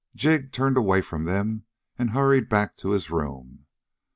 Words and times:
Jig 0.15 0.51
turned 0.51 0.77
away 0.77 0.99
from 1.01 1.25
them 1.25 1.65
and 1.95 2.09
hurried 2.09 2.49
back 2.49 2.75
to 2.77 2.89
his 2.89 3.11
room. 3.11 3.67